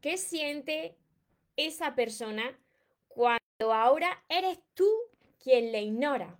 qué 0.00 0.16
siente 0.16 0.96
esa 1.56 1.94
persona 1.94 2.58
cuando 3.08 3.72
ahora 3.72 4.22
eres 4.28 4.58
tú 4.74 4.88
quien 5.42 5.72
le 5.72 5.82
ignora. 5.82 6.38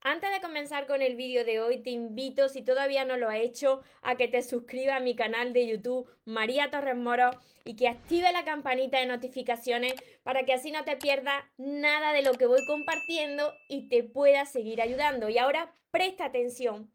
Antes 0.00 0.30
de 0.30 0.40
comenzar 0.40 0.86
con 0.86 1.02
el 1.02 1.16
vídeo 1.16 1.44
de 1.44 1.60
hoy, 1.60 1.82
te 1.82 1.90
invito, 1.90 2.48
si 2.48 2.62
todavía 2.62 3.04
no 3.04 3.16
lo 3.16 3.28
has 3.28 3.40
hecho, 3.40 3.82
a 4.02 4.14
que 4.14 4.28
te 4.28 4.40
suscribas 4.42 4.98
a 4.98 5.00
mi 5.00 5.16
canal 5.16 5.52
de 5.52 5.66
YouTube 5.66 6.08
María 6.24 6.70
Torres 6.70 6.96
Moro 6.96 7.30
y 7.64 7.74
que 7.74 7.88
active 7.88 8.30
la 8.30 8.44
campanita 8.44 9.00
de 9.00 9.06
notificaciones 9.06 9.94
para 10.22 10.44
que 10.44 10.52
así 10.52 10.70
no 10.70 10.84
te 10.84 10.96
pierdas 10.96 11.42
nada 11.56 12.12
de 12.12 12.22
lo 12.22 12.34
que 12.34 12.46
voy 12.46 12.64
compartiendo 12.66 13.52
y 13.68 13.88
te 13.88 14.04
pueda 14.04 14.44
seguir 14.44 14.80
ayudando. 14.80 15.28
Y 15.28 15.38
ahora 15.38 15.74
presta 15.90 16.26
atención, 16.26 16.88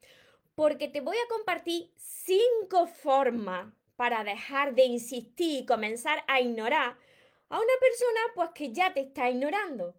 porque 0.55 0.87
te 0.87 1.01
voy 1.01 1.17
a 1.17 1.27
compartir 1.27 1.91
cinco 1.97 2.87
formas 2.87 3.73
para 4.01 4.23
dejar 4.23 4.73
de 4.73 4.85
insistir 4.85 5.61
y 5.61 5.65
comenzar 5.67 6.23
a 6.25 6.41
ignorar 6.41 6.97
a 7.49 7.55
una 7.55 7.73
persona 7.79 8.19
pues 8.33 8.49
que 8.55 8.73
ya 8.73 8.91
te 8.95 9.01
está 9.01 9.29
ignorando. 9.29 9.93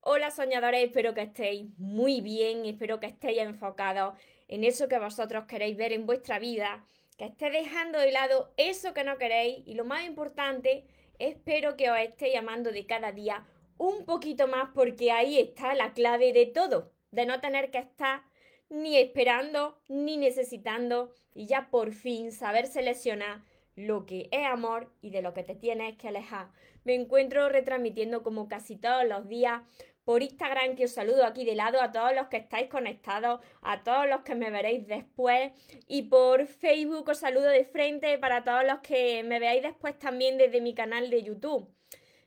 Hola 0.00 0.32
soñadores, 0.32 0.82
espero 0.82 1.14
que 1.14 1.20
estéis 1.20 1.68
muy 1.78 2.22
bien, 2.22 2.66
espero 2.66 2.98
que 2.98 3.06
estéis 3.06 3.38
enfocados 3.38 4.14
en 4.48 4.64
eso 4.64 4.88
que 4.88 4.98
vosotros 4.98 5.44
queréis 5.44 5.76
ver 5.76 5.92
en 5.92 6.06
vuestra 6.06 6.40
vida, 6.40 6.84
que 7.16 7.26
estéis 7.26 7.52
dejando 7.52 8.00
de 8.00 8.10
lado 8.10 8.52
eso 8.56 8.94
que 8.94 9.04
no 9.04 9.16
queréis 9.16 9.62
y 9.64 9.74
lo 9.74 9.84
más 9.84 10.04
importante, 10.06 10.84
espero 11.20 11.76
que 11.76 11.88
os 11.88 12.00
esté 12.00 12.32
llamando 12.32 12.72
de 12.72 12.84
cada 12.84 13.12
día 13.12 13.46
un 13.78 14.06
poquito 14.06 14.48
más 14.48 14.70
porque 14.74 15.12
ahí 15.12 15.38
está 15.38 15.74
la 15.74 15.92
clave 15.92 16.32
de 16.32 16.46
todo, 16.46 16.90
de 17.12 17.26
no 17.26 17.40
tener 17.40 17.70
que 17.70 17.78
estar 17.78 18.24
ni 18.70 18.96
esperando 18.96 19.78
ni 19.86 20.16
necesitando 20.16 21.14
y 21.40 21.46
ya 21.46 21.70
por 21.70 21.92
fin 21.92 22.32
saber 22.32 22.66
seleccionar 22.66 23.40
lo 23.74 24.04
que 24.04 24.28
es 24.30 24.44
amor 24.44 24.92
y 25.00 25.08
de 25.08 25.22
lo 25.22 25.32
que 25.32 25.42
te 25.42 25.54
tienes 25.54 25.96
que 25.96 26.08
alejar. 26.08 26.48
Me 26.84 26.94
encuentro 26.94 27.48
retransmitiendo 27.48 28.22
como 28.22 28.46
casi 28.46 28.76
todos 28.76 29.06
los 29.06 29.26
días 29.26 29.62
por 30.04 30.22
Instagram, 30.22 30.76
que 30.76 30.84
os 30.84 30.92
saludo 30.92 31.24
aquí 31.24 31.46
de 31.46 31.54
lado, 31.54 31.80
a 31.80 31.92
todos 31.92 32.14
los 32.14 32.26
que 32.28 32.36
estáis 32.36 32.68
conectados, 32.68 33.40
a 33.62 33.82
todos 33.82 34.06
los 34.06 34.20
que 34.20 34.34
me 34.34 34.50
veréis 34.50 34.86
después, 34.86 35.52
y 35.86 36.02
por 36.02 36.46
Facebook 36.46 37.08
os 37.08 37.20
saludo 37.20 37.48
de 37.48 37.64
frente 37.64 38.18
para 38.18 38.44
todos 38.44 38.64
los 38.64 38.80
que 38.80 39.22
me 39.22 39.38
veáis 39.38 39.62
después 39.62 39.98
también 39.98 40.36
desde 40.36 40.60
mi 40.60 40.74
canal 40.74 41.08
de 41.08 41.22
YouTube. 41.22 41.74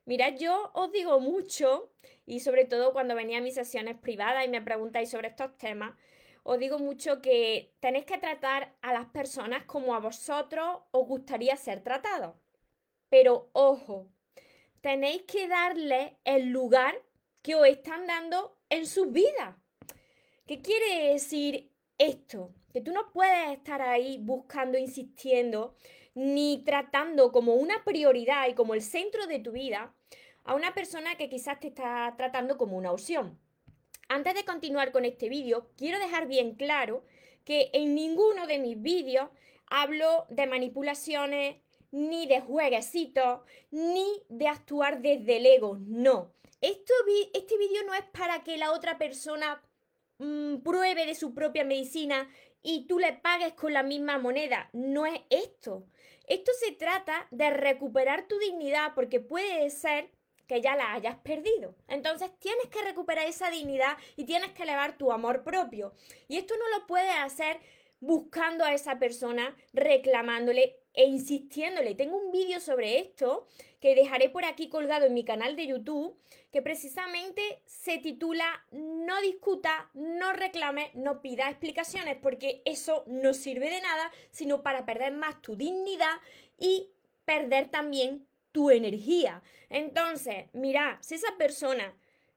Mirad, 0.06 0.38
yo 0.40 0.72
os 0.74 0.92
digo 0.92 1.20
mucho, 1.20 1.92
y 2.26 2.40
sobre 2.40 2.66
todo 2.66 2.94
cuando 2.94 3.14
venía 3.14 3.38
a 3.38 3.42
mis 3.42 3.54
sesiones 3.54 3.96
privadas 3.96 4.44
y 4.44 4.50
me 4.50 4.62
preguntáis 4.64 5.12
sobre 5.12 5.28
estos 5.28 5.56
temas, 5.60 5.94
os 6.44 6.60
digo 6.60 6.78
mucho 6.78 7.22
que 7.22 7.74
tenéis 7.80 8.06
que 8.06 8.18
tratar 8.18 8.76
a 8.82 8.94
las 8.94 9.06
personas 9.08 9.64
como 9.64 9.96
a 9.96 10.00
vosotros 10.00 10.82
os 10.92 11.08
gustaría 11.08 11.56
ser 11.56 11.82
tratados. 11.82 12.36
Pero 13.10 13.50
ojo, 13.54 14.10
tenéis 14.82 15.24
que 15.24 15.48
darle 15.48 16.18
el 16.26 16.50
lugar 16.50 16.96
que 17.42 17.56
os 17.56 17.66
están 17.68 18.08
dando 18.08 18.58
en 18.70 18.86
sus 18.86 19.12
vidas. 19.12 19.56
¿Qué 20.46 20.62
quiere 20.62 21.14
decir 21.14 21.72
esto? 21.98 22.54
Que 22.74 22.82
tú 22.82 22.92
no 22.92 23.12
puedes 23.14 23.58
estar 23.58 23.82
ahí 23.82 24.18
buscando, 24.20 24.78
insistiendo, 24.78 25.76
ni 26.16 26.64
tratando 26.66 27.32
como 27.32 27.56
una 27.56 27.84
prioridad 27.84 28.48
y 28.50 28.54
como 28.54 28.74
el 28.74 28.82
centro 28.82 29.28
de 29.28 29.40
tu 29.40 29.52
vida 29.52 29.96
a 30.44 30.56
una 30.56 30.74
persona 30.74 31.16
que 31.16 31.30
quizás 31.30 31.60
te 31.60 31.68
está 31.68 32.14
tratando 32.18 32.58
como 32.58 32.78
una 32.78 32.92
opción. 32.92 33.40
Antes 34.14 34.36
de 34.36 34.46
continuar 34.46 34.92
con 34.92 35.06
este 35.06 35.28
vídeo, 35.28 35.72
quiero 35.76 35.98
dejar 35.98 36.28
bien 36.28 36.54
claro 36.54 37.04
que 37.46 37.72
en 37.74 37.96
ninguno 37.96 38.46
de 38.46 38.60
mis 38.60 38.80
vídeos 38.80 39.28
hablo 39.66 40.28
de 40.30 40.46
manipulaciones, 40.46 41.56
ni 41.90 42.28
de 42.28 42.40
jueguecitos, 42.40 43.42
ni 43.72 44.06
de 44.30 44.48
actuar 44.50 45.02
desde 45.02 45.38
el 45.38 45.48
ego, 45.48 45.80
no. 45.80 46.32
Esto, 46.62 46.94
este 47.34 47.58
vídeo 47.58 47.82
no 47.88 47.96
es 47.96 48.04
para 48.14 48.44
que 48.44 48.58
la 48.58 48.72
otra 48.72 49.00
persona 49.00 49.64
mm, 50.20 50.58
pruebe 50.58 51.08
de 51.08 51.16
su 51.16 51.34
propia 51.34 51.64
medicina 51.64 52.30
y 52.62 52.86
tú 52.86 53.00
le 53.00 53.14
pagues 53.14 53.54
con 53.54 53.74
la 53.74 53.82
misma 53.82 54.20
moneda. 54.20 54.70
No 54.74 55.08
es 55.08 55.22
esto. 55.32 55.88
Esto 56.28 56.52
se 56.64 56.74
trata 56.74 57.28
de 57.32 57.50
recuperar 57.50 58.28
tu 58.28 58.38
dignidad 58.38 58.92
porque 58.94 59.20
puede 59.20 59.72
ser 59.72 60.12
que 60.54 60.62
ya 60.62 60.76
la 60.76 60.94
hayas 60.94 61.16
perdido. 61.18 61.74
Entonces 61.88 62.30
tienes 62.38 62.68
que 62.68 62.84
recuperar 62.84 63.26
esa 63.26 63.50
dignidad 63.50 63.98
y 64.16 64.26
tienes 64.26 64.52
que 64.52 64.64
elevar 64.64 64.98
tu 65.00 65.12
amor 65.12 65.44
propio. 65.44 65.94
Y 66.28 66.38
esto 66.38 66.54
no 66.58 66.78
lo 66.78 66.86
puedes 66.86 67.16
hacer 67.18 67.60
buscando 68.00 68.64
a 68.64 68.74
esa 68.74 69.00
persona, 69.00 69.56
reclamándole 69.74 70.78
e 70.94 71.06
insistiéndole. 71.06 71.96
Tengo 71.96 72.18
un 72.18 72.32
vídeo 72.32 72.60
sobre 72.60 73.00
esto 73.00 73.48
que 73.80 73.96
dejaré 73.96 74.30
por 74.30 74.46
aquí 74.46 74.70
colgado 74.70 75.08
en 75.08 75.16
mi 75.16 75.26
canal 75.26 75.56
de 75.56 75.66
YouTube, 75.66 76.16
que 76.52 76.62
precisamente 76.62 77.42
se 77.66 77.98
titula 77.98 78.46
No 78.72 79.20
discuta, 79.22 79.90
no 79.96 80.34
reclame, 80.34 80.92
no 80.94 81.22
pida 81.22 81.50
explicaciones, 81.50 82.18
porque 82.22 82.62
eso 82.66 83.06
no 83.08 83.34
sirve 83.34 83.72
de 83.72 83.82
nada, 83.82 84.12
sino 84.30 84.62
para 84.62 84.86
perder 84.86 85.14
más 85.14 85.42
tu 85.42 85.56
dignidad 85.56 86.18
y 86.60 86.92
perder 87.26 87.70
también 87.70 88.28
tu 88.54 88.72
energía. 88.72 89.44
Entonces, 89.70 90.46
mira, 90.54 90.98
si 91.02 91.16
esa 91.16 91.36
persona 91.38 91.94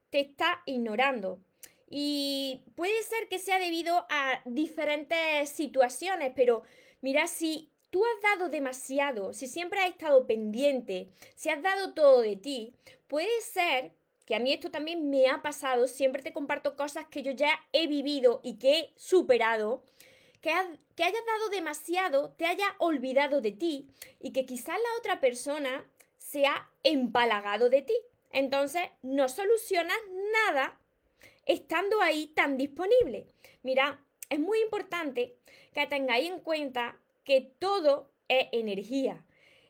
te 0.09 0.19
está 0.19 0.61
ignorando, 0.65 1.39
y 1.89 2.63
puede 2.75 3.01
ser 3.03 3.29
que 3.29 3.39
sea 3.39 3.59
debido 3.59 4.05
a 4.09 4.41
diferentes 4.45 5.49
situaciones, 5.49 6.33
pero 6.35 6.63
mira, 7.01 7.27
si 7.27 7.71
tú 7.89 8.03
has 8.03 8.21
dado 8.21 8.49
demasiado, 8.49 9.33
si 9.33 9.47
siempre 9.47 9.79
has 9.79 9.91
estado 9.91 10.27
pendiente, 10.27 11.09
si 11.35 11.49
has 11.49 11.61
dado 11.61 11.93
todo 11.93 12.21
de 12.21 12.35
ti, 12.35 12.73
puede 13.07 13.41
ser 13.41 13.93
que 14.25 14.35
a 14.35 14.39
mí 14.39 14.51
esto 14.51 14.69
también 14.69 15.09
me 15.09 15.27
ha 15.27 15.41
pasado, 15.41 15.87
siempre 15.87 16.21
te 16.21 16.33
comparto 16.33 16.75
cosas 16.75 17.05
que 17.07 17.23
yo 17.23 17.31
ya 17.31 17.51
he 17.71 17.87
vivido 17.87 18.41
y 18.43 18.57
que 18.57 18.79
he 18.79 18.93
superado, 18.97 19.85
que, 20.41 20.51
que 20.95 21.03
hayas 21.05 21.25
dado 21.25 21.49
demasiado, 21.49 22.31
te 22.31 22.45
haya 22.45 22.75
olvidado 22.79 23.39
de 23.39 23.53
ti 23.53 23.87
y 24.19 24.33
que 24.33 24.45
quizás 24.45 24.75
la 24.75 24.99
otra 24.99 25.21
persona 25.21 25.85
se 26.29 26.45
ha 26.45 26.69
empalagado 26.83 27.69
de 27.69 27.81
ti. 27.81 27.95
Entonces 28.31 28.81
no 29.01 29.29
solucionas 29.29 29.97
nada 30.33 30.79
estando 31.45 32.01
ahí 32.01 32.27
tan 32.27 32.57
disponible. 32.57 33.27
Mira, 33.63 34.03
es 34.29 34.39
muy 34.39 34.59
importante 34.61 35.37
que 35.73 35.87
tengáis 35.87 36.29
en 36.29 36.39
cuenta 36.41 36.99
que 37.23 37.41
todo 37.59 38.11
es 38.27 38.47
energía 38.51 39.25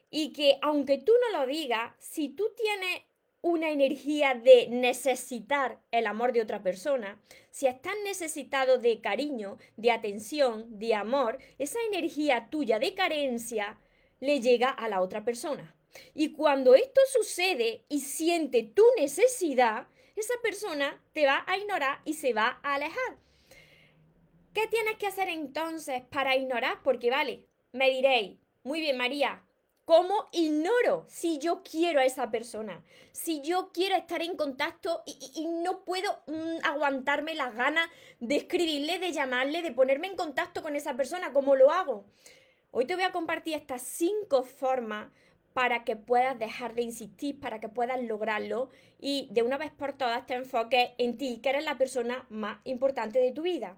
y 0.10 0.34
que 0.34 0.58
aunque 0.62 0.98
tú 0.98 1.12
no 1.22 1.40
lo 1.40 1.46
digas, 1.46 1.94
si 2.00 2.30
tú 2.30 2.52
tienes 2.56 3.04
una 3.42 3.70
energía 3.70 4.34
de 4.34 4.68
necesitar 4.70 5.80
el 5.92 6.08
amor 6.08 6.34
de 6.34 6.42
otra 6.42 6.64
persona, 6.64 7.22
si 7.52 7.68
estás 7.68 7.94
necesitado 8.04 8.80
de 8.80 9.00
cariño, 9.00 9.58
de 9.76 9.92
atención, 9.92 10.80
de 10.80 10.96
amor, 10.96 11.38
esa 11.60 11.78
energía 11.92 12.50
tuya 12.50 12.80
de 12.80 12.96
carencia 12.96 13.78
le 14.20 14.42
llega 14.42 14.70
a 14.70 14.90
la 14.90 15.02
otra 15.02 15.24
persona. 15.24 15.77
Y 16.14 16.34
cuando 16.34 16.76
esto 16.76 17.02
sucede 17.12 17.86
y 17.90 18.02
siente 18.02 18.64
tu 18.64 18.84
necesidad, 18.98 19.88
esa 20.16 20.34
persona 20.42 21.02
te 21.14 21.26
va 21.26 21.44
a 21.48 21.58
ignorar 21.58 22.02
y 22.06 22.14
se 22.16 22.34
va 22.34 22.60
a 22.64 22.76
alejar. 22.76 23.18
¿Qué 24.54 24.68
tienes 24.68 24.98
que 24.98 25.06
hacer 25.06 25.30
entonces 25.30 26.02
para 26.10 26.36
ignorar? 26.36 26.82
Porque 26.84 27.12
vale, 27.12 27.46
me 27.72 27.92
diréis, 27.92 28.40
muy 28.64 28.80
bien 28.82 28.98
María, 28.98 29.44
¿cómo 29.86 30.28
ignoro 30.32 31.06
si 31.08 31.38
yo 31.38 31.62
quiero 31.62 32.00
a 32.00 32.06
esa 32.06 32.32
persona? 32.32 32.84
Si 33.12 33.42
yo 33.44 33.72
quiero 33.72 33.96
estar 33.96 34.24
en 34.24 34.36
contacto 34.36 35.04
y, 35.06 35.46
no 35.64 35.86
puedo 35.86 36.12
mm, 36.26 36.58
aguantarme 36.64 37.36
las 37.36 37.54
ganas 37.54 37.88
de 38.20 38.38
escribirle, 38.38 38.98
de 38.98 39.12
llamarle, 39.12 39.62
de 39.62 39.72
ponerme 39.72 40.08
en 40.08 40.16
contacto 40.16 40.64
con 40.64 40.76
esa 40.76 40.96
persona, 40.96 41.32
¿cómo 41.34 41.56
lo 41.56 41.72
hago? 41.72 42.06
Hoy 42.72 42.86
te 42.86 42.96
voy 42.96 43.04
a 43.04 43.12
compartir 43.12 43.54
estas 43.54 43.84
cinco 43.84 44.44
formas 44.44 45.12
para 45.58 45.84
que 45.84 45.96
puedas 45.96 46.38
dejar 46.38 46.76
de 46.76 46.84
insistir, 46.84 47.40
para 47.40 47.60
que 47.60 47.68
puedas 47.68 48.00
lograrlo 48.04 48.70
y 49.00 49.28
de 49.32 49.42
una 49.42 49.58
vez 49.58 49.72
por 49.72 49.94
todas 49.94 50.28
te 50.28 50.36
enfoques 50.36 50.92
en 51.00 51.18
ti, 51.18 51.40
que 51.42 51.50
eres 51.50 51.64
la 51.64 51.80
persona 51.80 52.28
más 52.30 52.60
importante 52.64 53.18
de 53.18 53.32
tu 53.32 53.42
vida. 53.42 53.76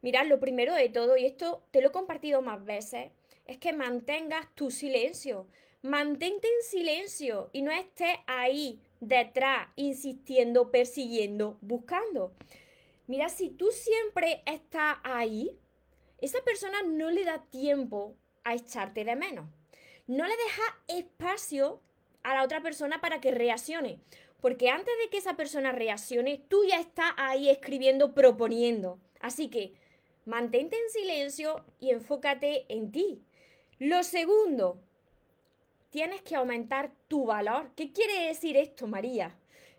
Mirad, 0.00 0.28
lo 0.28 0.38
primero 0.38 0.72
de 0.74 0.88
todo, 0.90 1.16
y 1.16 1.26
esto 1.26 1.64
te 1.72 1.82
lo 1.82 1.88
he 1.88 1.90
compartido 1.90 2.40
más 2.40 2.64
veces, 2.64 3.10
es 3.46 3.58
que 3.58 3.72
mantengas 3.72 4.46
tu 4.54 4.70
silencio. 4.70 5.48
Mantente 5.82 6.46
en 6.46 6.62
silencio 6.62 7.50
y 7.52 7.62
no 7.62 7.72
estés 7.72 8.16
ahí 8.28 8.80
detrás, 9.00 9.66
insistiendo, 9.74 10.70
persiguiendo, 10.70 11.58
buscando. 11.62 12.32
Mira, 13.08 13.28
si 13.28 13.50
tú 13.50 13.72
siempre 13.72 14.44
estás 14.46 14.98
ahí, 15.02 15.58
esa 16.18 16.40
persona 16.44 16.80
no 16.84 17.10
le 17.10 17.24
da 17.24 17.44
tiempo 17.50 18.14
a 18.44 18.54
echarte 18.54 19.04
de 19.04 19.16
menos 19.16 19.57
no 20.08 20.26
le 20.26 20.34
deja 20.36 20.62
espacio 20.88 21.80
a 22.24 22.34
la 22.34 22.42
otra 22.42 22.62
persona 22.62 23.00
para 23.00 23.20
que 23.20 23.30
reaccione. 23.30 24.00
Porque 24.40 24.70
antes 24.70 24.94
de 25.02 25.10
que 25.10 25.18
esa 25.18 25.36
persona 25.36 25.70
reaccione, 25.70 26.42
tú 26.48 26.64
ya 26.64 26.80
estás 26.80 27.12
ahí 27.16 27.50
escribiendo, 27.50 28.14
proponiendo. 28.14 28.98
Así 29.20 29.48
que 29.48 29.74
mantente 30.24 30.76
en 30.76 30.90
silencio 30.90 31.64
y 31.78 31.90
enfócate 31.90 32.64
en 32.68 32.90
ti. 32.90 33.22
Lo 33.78 34.02
segundo, 34.02 34.80
tienes 35.90 36.22
que 36.22 36.36
aumentar 36.36 36.90
tu 37.08 37.26
valor. 37.26 37.70
¿Qué 37.76 37.92
quiere 37.92 38.28
decir 38.28 38.56
esto, 38.56 38.86
María? 38.86 39.36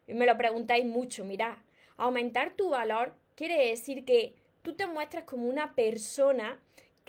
Me 0.07 0.25
lo 0.25 0.37
preguntáis 0.37 0.85
mucho, 0.85 1.25
mirad. 1.25 1.57
Aumentar 1.97 2.55
tu 2.55 2.69
valor 2.69 3.13
quiere 3.35 3.69
decir 3.69 4.05
que 4.05 4.35
tú 4.61 4.75
te 4.75 4.85
muestras 4.85 5.23
como 5.23 5.47
una 5.47 5.73
persona 5.73 6.59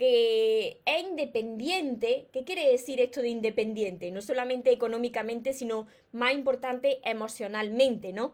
que 0.01 0.81
es 0.83 1.03
independiente. 1.03 2.27
¿Qué 2.33 2.43
quiere 2.43 2.71
decir 2.71 2.99
esto 2.99 3.21
de 3.21 3.27
independiente? 3.27 4.09
No 4.09 4.23
solamente 4.23 4.71
económicamente, 4.71 5.53
sino 5.53 5.85
más 6.11 6.33
importante 6.33 6.99
emocionalmente, 7.03 8.11
¿no? 8.11 8.33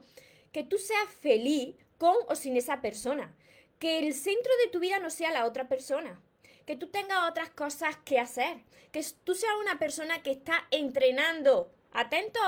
Que 0.54 0.64
tú 0.64 0.78
seas 0.78 1.10
feliz 1.20 1.76
con 1.98 2.16
o 2.30 2.36
sin 2.36 2.56
esa 2.56 2.80
persona. 2.80 3.36
Que 3.80 4.00
el 4.00 4.14
centro 4.14 4.54
de 4.64 4.72
tu 4.72 4.80
vida 4.80 5.00
no 5.00 5.10
sea 5.10 5.34
la 5.34 5.46
otra 5.46 5.68
persona. 5.68 6.22
Que 6.66 6.78
tú 6.78 6.88
tengas 6.88 7.30
otras 7.30 7.50
cosas 7.50 7.98
que 7.98 8.18
hacer. 8.18 8.60
Que 8.94 9.06
tú 9.26 9.36
seas 9.36 9.52
una 9.60 9.78
persona 9.78 10.24
que 10.24 10.32
está 10.32 10.70
entrenando 10.72 11.70
Atento 11.92 12.40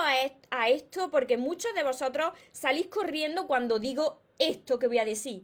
a, 0.52 0.70
esto 0.70 1.10
porque 1.10 1.38
muchos 1.38 1.74
de 1.74 1.84
vosotros 1.84 2.34
salís 2.52 2.88
corriendo 2.88 3.48
cuando 3.48 3.80
digo 3.80 4.22
esto 4.38 4.78
que 4.78 4.88
voy 4.88 5.00
a 5.00 5.06
decir. 5.06 5.44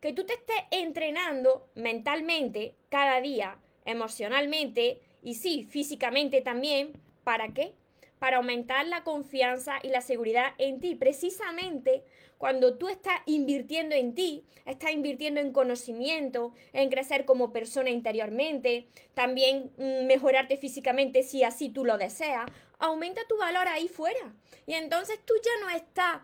Que 0.00 0.12
tú 0.12 0.24
te 0.24 0.34
estés 0.34 0.56
entrenando 0.70 1.68
mentalmente 1.74 2.74
cada 2.88 3.20
día, 3.20 3.58
emocionalmente 3.84 5.00
y 5.22 5.34
sí, 5.34 5.66
físicamente 5.70 6.40
también. 6.40 6.92
¿Para 7.24 7.48
qué? 7.48 7.74
Para 8.18 8.38
aumentar 8.38 8.86
la 8.86 9.04
confianza 9.04 9.78
y 9.82 9.88
la 9.88 10.00
seguridad 10.00 10.54
en 10.58 10.80
ti. 10.80 10.94
Precisamente 10.94 12.04
cuando 12.38 12.78
tú 12.78 12.88
estás 12.88 13.20
invirtiendo 13.26 13.96
en 13.96 14.14
ti, 14.14 14.44
estás 14.64 14.92
invirtiendo 14.92 15.40
en 15.40 15.52
conocimiento, 15.52 16.54
en 16.72 16.88
crecer 16.88 17.24
como 17.24 17.52
persona 17.52 17.90
interiormente, 17.90 18.86
también 19.14 19.72
mm, 19.76 20.06
mejorarte 20.06 20.56
físicamente 20.56 21.24
si 21.24 21.42
así 21.42 21.68
tú 21.68 21.84
lo 21.84 21.98
deseas, 21.98 22.48
aumenta 22.78 23.20
tu 23.28 23.36
valor 23.36 23.66
ahí 23.66 23.88
fuera. 23.88 24.32
Y 24.66 24.74
entonces 24.74 25.18
tú 25.24 25.34
ya 25.44 25.66
no 25.66 25.76
estás 25.76 26.22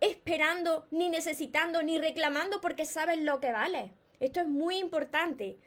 esperando, 0.00 0.86
ni 0.90 1.08
necesitando, 1.08 1.82
ni 1.82 1.98
reclamando 1.98 2.60
porque 2.60 2.84
sabes 2.84 3.18
lo 3.18 3.40
que 3.40 3.52
vale. 3.52 3.92
Esto 4.20 4.40
es 4.40 4.48
muy 4.48 4.78
importante. 4.78 5.58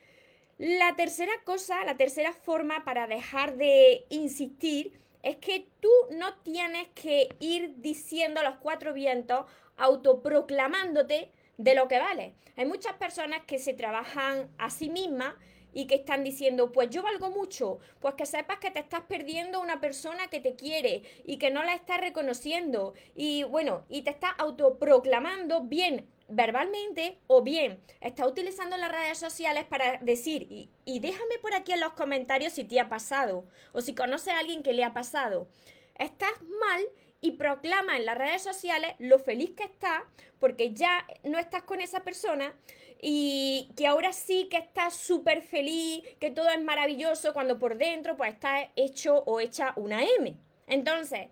La 0.58 0.96
tercera 0.96 1.32
cosa, 1.46 1.84
la 1.86 1.98
tercera 1.98 2.34
forma 2.34 2.84
para 2.84 3.08
dejar 3.08 3.56
de 3.56 4.06
insistir 4.10 5.00
es 5.24 5.38
que 5.38 5.68
tú 5.80 5.92
no 6.12 6.36
tienes 6.40 6.88
que 6.96 7.30
ir 7.40 7.76
diciendo 7.78 8.40
a 8.40 8.44
los 8.44 8.58
cuatro 8.58 8.94
vientos, 8.94 9.46
autoproclamándote 9.78 11.32
de 11.58 11.76
lo 11.76 11.88
que 11.88 12.00
vale. 12.00 12.36
Hay 12.56 12.66
muchas 12.66 12.94
personas 12.94 13.42
que 13.46 13.60
se 13.60 13.74
trabajan 13.74 14.50
a 14.58 14.70
sí 14.70 14.90
mismas 14.90 15.34
y 15.74 15.88
que 15.88 15.96
están 15.96 16.24
diciendo, 16.24 16.72
pues 16.72 16.90
yo 16.90 17.02
valgo 17.02 17.30
mucho, 17.30 17.80
pues 18.00 18.16
que 18.16 18.26
sepas 18.26 18.60
que 18.60 18.72
te 18.72 18.80
estás 18.80 19.02
perdiendo 19.02 19.62
una 19.62 19.80
persona 19.80 20.28
que 20.28 20.40
te 20.40 20.56
quiere 20.56 21.04
y 21.26 21.38
que 21.38 21.52
no 21.52 21.64
la 21.64 21.74
estás 21.74 22.00
reconociendo 22.00 22.94
y 23.16 23.44
bueno, 23.44 23.86
y 23.90 24.02
te 24.02 24.10
estás 24.10 24.32
autoproclamando 24.38 25.62
bien 25.62 26.08
verbalmente 26.30 27.18
o 27.28 27.42
bien 27.42 27.82
está 28.02 28.28
utilizando 28.28 28.78
las 28.78 28.92
redes 28.92 29.18
sociales 29.18 29.66
para 29.66 29.98
decir, 29.98 30.44
y, 30.50 30.70
y, 30.86 31.00
déjame 31.00 31.40
por 31.42 31.54
aquí 31.54 31.72
en 31.72 31.80
los 31.80 31.94
comentarios 31.94 32.54
si 32.54 32.64
te 32.64 32.80
ha 32.80 32.88
pasado 32.88 33.46
o 33.74 33.82
si 33.82 33.96
conoces 33.96 34.34
a 34.34 34.40
alguien 34.40 34.64
que 34.64 34.74
le 34.74 34.84
ha 34.84 34.94
pasado. 34.94 35.48
Estás 35.96 36.32
mal 36.62 36.88
y 37.22 37.32
proclama 37.32 37.98
en 37.98 38.06
las 38.06 38.18
redes 38.18 38.42
sociales 38.42 38.96
lo 39.00 39.20
feliz 39.20 39.52
que 39.52 39.64
estás 39.64 40.04
porque 40.40 40.74
ya 40.74 41.06
no 41.24 41.38
estás 41.38 41.64
con 41.64 41.82
esa 41.82 42.02
persona 42.02 42.54
y 43.02 43.72
que 43.78 43.88
ahora 43.88 44.12
sí 44.12 44.48
que 44.50 44.58
estás 44.58 44.96
súper 44.96 45.42
feliz, 45.42 46.04
que 46.20 46.32
todo 46.32 46.50
es 46.50 46.62
maravilloso 46.62 47.34
cuando 47.34 47.58
por 47.58 47.78
dentro 47.78 48.18
pues 48.18 48.34
está 48.34 48.70
hecho 48.76 49.24
o 49.26 49.40
hecha 49.40 49.74
una 49.78 50.04
M. 50.04 50.36
Entonces, 50.68 51.28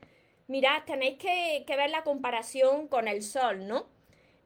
mirad, 0.48 0.84
tenéis 0.86 1.18
que, 1.18 1.66
que 1.68 1.76
ver 1.76 1.90
la 1.90 2.04
comparación 2.04 2.88
con 2.88 3.08
el 3.08 3.22
sol, 3.22 3.68
¿no? 3.68 3.88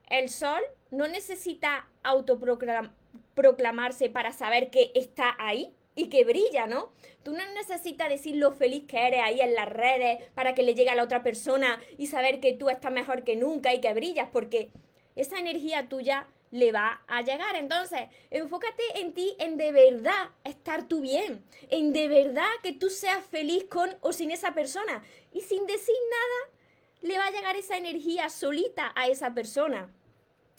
El 0.10 0.30
sol 0.30 0.62
no 0.90 1.08
necesita 1.08 1.88
autoproclamarse 2.04 4.10
para 4.10 4.34
saber 4.34 4.72
que 4.72 4.92
está 4.96 5.36
ahí 5.40 5.74
y 5.96 6.10
que 6.10 6.24
brilla, 6.24 6.68
¿no? 6.68 6.92
Tú 7.24 7.34
no 7.34 7.46
necesitas 7.54 8.10
decir 8.10 8.36
lo 8.36 8.52
feliz 8.52 8.86
que 8.88 9.08
eres 9.08 9.22
ahí 9.24 9.42
en 9.42 9.54
las 9.54 9.70
redes 9.70 10.24
para 10.34 10.56
que 10.56 10.64
le 10.64 10.74
llegue 10.74 10.90
a 10.90 10.96
la 10.96 11.04
otra 11.04 11.22
persona 11.22 11.80
y 11.98 12.08
saber 12.08 12.40
que 12.40 12.54
tú 12.54 12.70
estás 12.70 12.92
mejor 12.92 13.24
que 13.24 13.36
nunca 13.36 13.74
y 13.74 13.80
que 13.80 13.94
brillas, 13.94 14.30
porque 14.32 14.72
esa 15.16 15.38
energía 15.38 15.88
tuya 15.88 16.28
le 16.52 16.72
va 16.72 17.02
a 17.08 17.22
llegar. 17.22 17.56
Entonces, 17.56 18.02
enfócate 18.30 18.84
en 18.96 19.14
ti, 19.14 19.36
en 19.40 19.58
de 19.58 19.72
verdad 19.72 20.30
estar 20.44 20.88
tú 20.88 21.02
bien, 21.02 21.44
en 21.70 21.94
de 21.94 22.08
verdad 22.08 22.50
que 22.62 22.74
tú 22.74 22.90
seas 22.90 23.26
feliz 23.26 23.66
con 23.66 23.90
o 24.02 24.14
sin 24.14 24.32
esa 24.32 24.54
persona. 24.54 25.04
Y 25.34 25.42
sin 25.42 25.66
decir 25.66 25.96
nada, 26.12 26.58
le 27.02 27.18
va 27.18 27.26
a 27.28 27.32
llegar 27.32 27.56
esa 27.56 27.78
energía 27.78 28.30
solita 28.30 28.92
a 28.96 29.08
esa 29.08 29.34
persona. 29.34 29.90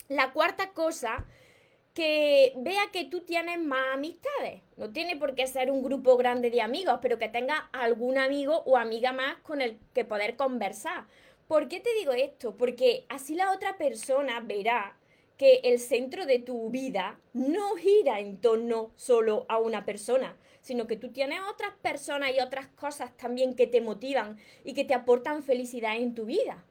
La 0.09 0.33
cuarta 0.33 0.71
cosa, 0.71 1.25
que 1.93 2.53
vea 2.57 2.89
que 2.91 3.05
tú 3.05 3.21
tienes 3.21 3.59
más 3.59 3.93
amistades. 3.93 4.61
No 4.77 4.89
tiene 4.89 5.15
por 5.15 5.35
qué 5.35 5.45
ser 5.47 5.69
un 5.69 5.83
grupo 5.83 6.17
grande 6.17 6.49
de 6.49 6.61
amigos, 6.61 6.99
pero 7.01 7.19
que 7.19 7.29
tenga 7.29 7.69
algún 7.71 8.17
amigo 8.17 8.63
o 8.65 8.77
amiga 8.77 9.13
más 9.13 9.37
con 9.43 9.61
el 9.61 9.77
que 9.93 10.03
poder 10.03 10.35
conversar. 10.35 11.05
¿Por 11.47 11.67
qué 11.67 11.79
te 11.79 11.93
digo 11.93 12.13
esto? 12.13 12.55
Porque 12.57 13.05
así 13.09 13.35
la 13.35 13.51
otra 13.51 13.77
persona 13.77 14.39
verá 14.39 14.97
que 15.37 15.61
el 15.63 15.79
centro 15.79 16.25
de 16.25 16.39
tu 16.39 16.69
vida 16.69 17.19
no 17.33 17.75
gira 17.75 18.19
en 18.19 18.39
torno 18.39 18.91
solo 18.95 19.45
a 19.49 19.57
una 19.57 19.85
persona, 19.85 20.37
sino 20.61 20.87
que 20.87 20.95
tú 20.95 21.11
tienes 21.11 21.39
otras 21.51 21.73
personas 21.81 22.31
y 22.35 22.39
otras 22.39 22.67
cosas 22.67 23.15
también 23.17 23.55
que 23.55 23.67
te 23.67 23.81
motivan 23.81 24.37
y 24.63 24.73
que 24.73 24.85
te 24.85 24.93
aportan 24.93 25.43
felicidad 25.43 25.97
en 25.97 26.15
tu 26.15 26.25
vida. 26.25 26.63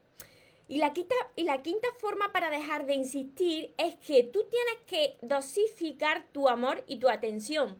Y 0.68 0.78
la, 0.78 0.92
quinta, 0.92 1.14
y 1.36 1.44
la 1.44 1.60
quinta 1.62 1.88
forma 1.98 2.32
para 2.32 2.48
dejar 2.48 2.86
de 2.86 2.94
insistir 2.94 3.74
es 3.76 3.96
que 3.96 4.22
tú 4.22 4.46
tienes 4.48 4.76
que 4.86 5.18
dosificar 5.20 6.24
tu 6.32 6.48
amor 6.48 6.82
y 6.86 6.96
tu 6.96 7.10
atención. 7.10 7.76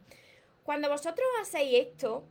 Cuando 0.63 0.89
vosotros 0.89 1.27
hacéis 1.41 1.87
esto, 1.87 2.23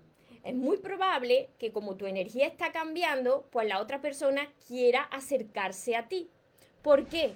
es 0.45 0.55
muy 0.55 0.77
probable 0.77 1.51
que 1.59 1.73
como 1.73 1.97
tu 1.97 2.07
energía 2.07 2.47
está 2.47 2.71
cambiando, 2.71 3.47
pues 3.51 3.67
la 3.67 3.81
otra 3.81 4.01
persona 4.01 4.53
quiera 4.67 5.03
acercarse 5.03 5.97
a 5.97 6.09
ti. 6.09 6.31
¿Por 6.83 7.07
qué? 7.07 7.35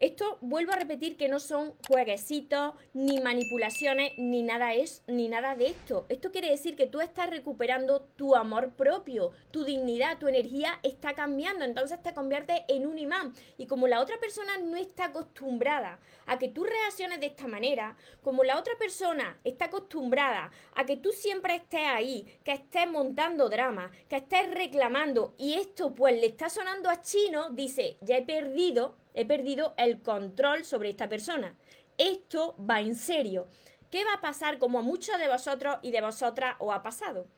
Esto 0.00 0.38
vuelvo 0.40 0.72
a 0.72 0.76
repetir 0.76 1.16
que 1.16 1.28
no 1.28 1.38
son 1.38 1.74
jueguecitos, 1.88 2.74
ni 2.94 3.20
manipulaciones, 3.20 4.12
ni 4.18 4.42
nada 4.42 4.74
es, 4.74 5.02
ni 5.06 5.28
nada 5.28 5.54
de 5.54 5.68
esto. 5.68 6.04
Esto 6.08 6.32
quiere 6.32 6.50
decir 6.50 6.74
que 6.74 6.86
tú 6.86 7.00
estás 7.00 7.30
recuperando 7.30 8.02
tu 8.16 8.34
amor 8.34 8.72
propio, 8.72 9.30
tu 9.52 9.64
dignidad, 9.64 10.18
tu 10.18 10.26
energía 10.26 10.80
está 10.82 11.14
cambiando, 11.14 11.64
entonces 11.64 12.02
te 12.02 12.12
conviertes 12.12 12.62
en 12.68 12.86
un 12.86 12.98
imán. 12.98 13.34
Y 13.56 13.66
como 13.66 13.86
la 13.86 14.00
otra 14.00 14.18
persona 14.18 14.58
no 14.58 14.76
está 14.76 15.06
acostumbrada 15.06 16.00
a 16.26 16.38
que 16.38 16.48
tú 16.48 16.64
reacciones 16.64 17.20
de 17.20 17.26
esta 17.26 17.46
manera, 17.46 17.96
como 18.22 18.42
la 18.42 18.58
otra 18.58 18.76
persona 18.76 19.38
está 19.44 19.66
acostumbrada 19.66 20.50
a 20.74 20.86
que 20.86 20.96
tú 20.96 21.12
siempre 21.12 21.54
estés 21.54 21.86
ahí, 21.86 22.26
que 22.42 22.52
estés 22.52 22.90
montando 22.90 23.48
drama, 23.48 23.92
que 24.08 24.16
estés 24.16 24.50
reclamando, 24.52 25.34
y 25.38 25.54
esto 25.54 25.94
pues 25.94 26.20
le 26.20 26.26
está 26.26 26.48
sonando 26.48 26.90
a 26.90 27.00
chino, 27.00 27.50
dice, 27.50 27.96
ya 28.00 28.16
he 28.16 28.22
perdido 28.22 28.96
he 29.14 29.24
perdido 29.24 29.74
el 29.78 30.02
control 30.02 30.64
sobre 30.64 30.90
esta 30.90 31.08
persona. 31.08 31.56
Esto 31.96 32.56
va 32.58 32.80
en 32.80 32.96
serio. 32.96 33.48
¿Qué 33.90 34.04
va 34.04 34.14
a 34.14 34.20
pasar 34.20 34.58
como 34.58 34.80
a 34.80 34.82
muchos 34.82 35.18
de 35.18 35.28
vosotros 35.28 35.78
y 35.82 35.92
de 35.92 36.00
vosotras 36.00 36.56
os 36.58 36.74
ha 36.74 36.82
pasado? 36.82 37.28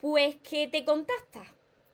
Pues 0.00 0.36
que 0.36 0.68
te 0.68 0.84
contacta, 0.84 1.42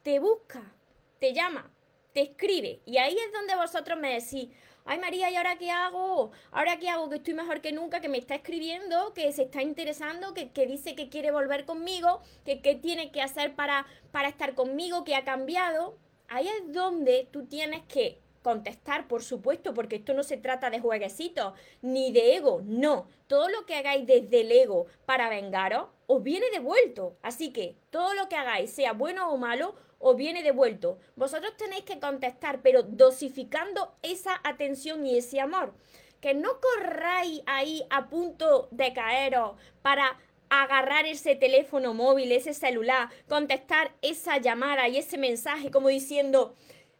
te 0.02 0.18
busca, 0.18 0.74
te 1.18 1.32
llama, 1.32 1.72
te 2.12 2.20
escribe. 2.20 2.82
Y 2.84 2.98
ahí 2.98 3.16
es 3.16 3.32
donde 3.32 3.56
vosotros 3.56 3.98
me 3.98 4.12
decís, 4.12 4.50
ay 4.84 4.98
María, 4.98 5.30
¿y 5.30 5.36
ahora 5.36 5.56
qué 5.56 5.70
hago? 5.70 6.30
¿Ahora 6.50 6.78
qué 6.78 6.90
hago? 6.90 7.08
Que 7.08 7.16
estoy 7.16 7.32
mejor 7.32 7.62
que 7.62 7.72
nunca, 7.72 8.00
que 8.00 8.10
me 8.10 8.18
está 8.18 8.34
escribiendo, 8.34 9.14
que 9.14 9.32
se 9.32 9.44
está 9.44 9.62
interesando, 9.62 10.34
que, 10.34 10.66
dice 10.66 10.94
que 10.94 11.08
quiere 11.08 11.30
volver 11.30 11.64
conmigo, 11.64 12.20
que 12.44 12.60
qué 12.60 12.74
tiene 12.74 13.10
que 13.10 13.22
hacer 13.22 13.54
para, 13.54 13.86
para 14.12 14.28
estar 14.28 14.54
conmigo, 14.54 15.04
que 15.04 15.14
ha 15.14 15.24
cambiado. 15.24 15.96
Ahí 16.28 16.48
es 16.48 16.72
donde 16.72 17.28
tú 17.32 17.46
tienes 17.46 17.82
que 17.84 18.20
contestar, 18.46 19.08
por 19.08 19.24
supuesto, 19.24 19.74
porque 19.74 19.96
esto 19.96 20.14
no 20.14 20.22
se 20.22 20.36
trata 20.36 20.70
de 20.70 20.78
jueguecitos 20.78 21.52
ni 21.82 22.12
de 22.12 22.36
ego, 22.36 22.62
no. 22.64 23.08
Todo 23.26 23.48
lo 23.48 23.66
que 23.66 23.74
hagáis 23.74 24.06
desde 24.06 24.42
el 24.42 24.52
ego 24.52 24.86
para 25.04 25.28
vengaros, 25.28 25.88
os 26.06 26.22
viene 26.22 26.46
devuelto. 26.52 27.16
Así 27.22 27.52
que 27.52 27.74
todo 27.90 28.14
lo 28.14 28.28
que 28.28 28.36
hagáis, 28.36 28.70
sea 28.70 28.92
bueno 28.92 29.32
o 29.32 29.36
malo, 29.36 29.74
os 29.98 30.14
viene 30.14 30.44
devuelto. 30.44 31.00
Vosotros 31.16 31.56
tenéis 31.56 31.82
que 31.82 31.98
contestar, 31.98 32.62
pero 32.62 32.84
dosificando 32.84 33.96
esa 34.02 34.40
atención 34.44 35.04
y 35.04 35.18
ese 35.18 35.40
amor. 35.40 35.74
Que 36.20 36.32
no 36.32 36.60
corráis 36.60 37.42
ahí 37.46 37.84
a 37.90 38.08
punto 38.08 38.68
de 38.70 38.92
caeros 38.92 39.56
para 39.82 40.20
agarrar 40.50 41.04
ese 41.04 41.34
teléfono 41.34 41.94
móvil, 41.94 42.30
ese 42.30 42.54
celular, 42.54 43.08
contestar 43.28 43.90
esa 44.02 44.38
llamada 44.38 44.86
y 44.86 44.98
ese 44.98 45.18
mensaje 45.18 45.72
como 45.72 45.88
diciendo, 45.88 46.54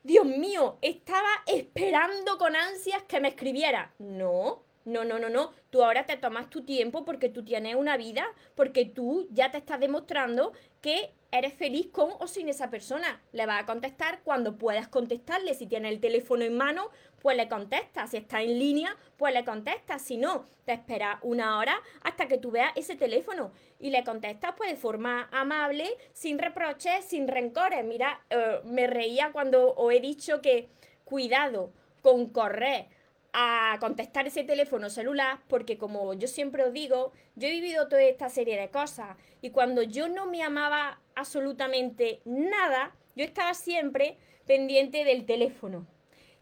Dios 0.06 0.24
mío, 0.24 0.78
estaba 0.82 1.28
esperando 1.46 2.38
con 2.38 2.54
ansias 2.54 3.02
que 3.08 3.18
me 3.18 3.30
escribiera. 3.30 3.92
No, 3.98 4.62
No, 4.86 5.04
no, 5.04 5.18
no, 5.18 5.28
no. 5.28 5.52
Tú 5.70 5.82
ahora 5.82 6.06
te 6.06 6.16
tomas 6.16 6.48
tu 6.48 6.64
tiempo 6.64 7.04
porque 7.04 7.28
tú 7.28 7.44
tienes 7.44 7.74
una 7.74 7.96
vida, 7.96 8.24
porque 8.54 8.84
tú 8.84 9.26
ya 9.32 9.50
te 9.50 9.58
estás 9.58 9.80
demostrando 9.80 10.52
que 10.80 11.12
eres 11.32 11.54
feliz 11.54 11.88
con 11.88 12.10
o 12.20 12.28
sin 12.28 12.48
esa 12.48 12.70
persona. 12.70 13.20
Le 13.32 13.46
vas 13.46 13.64
a 13.64 13.66
contestar 13.66 14.20
cuando 14.22 14.56
puedas 14.56 14.86
contestarle. 14.86 15.54
Si 15.54 15.66
tiene 15.66 15.88
el 15.88 15.98
teléfono 15.98 16.44
en 16.44 16.56
mano, 16.56 16.90
pues 17.20 17.36
le 17.36 17.48
contestas. 17.48 18.10
Si 18.10 18.16
está 18.16 18.42
en 18.42 18.60
línea, 18.60 18.96
pues 19.16 19.34
le 19.34 19.44
contestas. 19.44 20.02
Si 20.02 20.18
no, 20.18 20.44
te 20.64 20.74
esperas 20.74 21.18
una 21.22 21.58
hora 21.58 21.82
hasta 22.02 22.28
que 22.28 22.38
tú 22.38 22.52
veas 22.52 22.70
ese 22.76 22.94
teléfono 22.94 23.50
y 23.80 23.90
le 23.90 24.04
contestas 24.04 24.54
pues 24.56 24.70
de 24.70 24.76
forma 24.76 25.28
amable, 25.32 25.88
sin 26.12 26.38
reproches, 26.38 27.04
sin 27.04 27.26
rencores. 27.26 27.84
Mira, 27.84 28.20
eh, 28.30 28.60
me 28.62 28.86
reía 28.86 29.32
cuando 29.32 29.74
os 29.74 29.92
he 29.92 29.98
dicho 29.98 30.40
que 30.40 30.68
cuidado 31.04 31.72
con 32.02 32.26
correr 32.26 32.86
a 33.38 33.76
contestar 33.80 34.26
ese 34.26 34.44
teléfono 34.44 34.88
celular 34.88 35.40
porque 35.46 35.76
como 35.76 36.14
yo 36.14 36.26
siempre 36.26 36.64
os 36.64 36.72
digo, 36.72 37.12
yo 37.34 37.48
he 37.48 37.50
vivido 37.50 37.86
toda 37.86 38.00
esta 38.00 38.30
serie 38.30 38.58
de 38.58 38.70
cosas 38.70 39.14
y 39.42 39.50
cuando 39.50 39.82
yo 39.82 40.08
no 40.08 40.24
me 40.24 40.42
amaba 40.42 41.02
absolutamente 41.14 42.22
nada, 42.24 42.96
yo 43.14 43.24
estaba 43.24 43.52
siempre 43.52 44.16
pendiente 44.46 45.04
del 45.04 45.26
teléfono. 45.26 45.86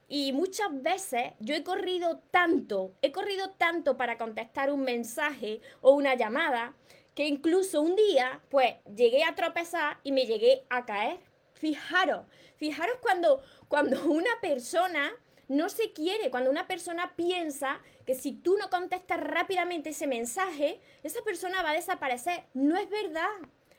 Y 0.07 0.33
muchas 0.33 0.69
veces 0.83 1.33
yo 1.41 1.57
he 1.57 1.65
corrido 1.65 2.23
tanto, 2.31 2.95
he 3.03 3.11
corrido 3.11 3.51
tanto 3.51 3.97
para 3.97 4.17
contestar 4.17 4.73
un 4.73 4.83
mensaje 4.83 5.61
o 5.81 5.95
una 5.95 6.15
llamada, 6.15 6.77
que 7.17 7.27
incluso 7.27 7.83
un 7.83 7.97
día, 7.97 8.41
pues 8.51 8.73
llegué 8.95 9.25
a 9.25 9.35
tropezar 9.35 9.99
y 10.05 10.13
me 10.13 10.27
llegué 10.27 10.65
a 10.71 10.85
caer. 10.85 11.19
Fijaros, 11.55 12.27
fijaros 12.55 12.99
cuando, 13.01 13.43
cuando 13.67 14.05
una 14.05 14.31
persona 14.41 15.11
no 15.49 15.69
se 15.69 15.93
quiere. 15.93 16.31
Cuando 16.31 16.51
una 16.51 16.67
persona 16.67 17.15
piensa 17.17 17.81
que 18.07 18.15
si 18.15 18.33
tú 18.33 18.57
no 18.59 18.71
contestas 18.71 19.21
rápidamente 19.21 19.91
ese 19.91 20.07
mensaje, 20.07 20.81
esa 21.03 21.23
persona 21.23 21.63
va 21.63 21.71
a 21.71 21.75
desaparecer. 21.75 22.45
No 22.55 22.77
es 22.77 22.89
verdad. 22.89 23.31